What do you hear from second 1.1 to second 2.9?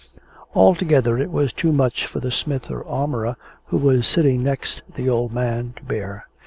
it was too much for the smith or